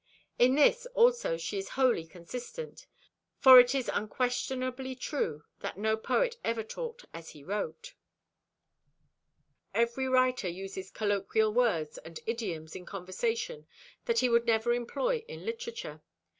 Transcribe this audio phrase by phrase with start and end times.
[0.39, 2.87] In this also she is wholly consistent:
[3.37, 7.93] for it is unquestionably true that no poet ever talked as he wrote.
[9.75, 13.67] Every writer uses colloquial words and idioms in conversation
[14.05, 16.01] that he would never employ in literature.